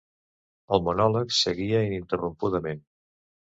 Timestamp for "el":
0.77-0.83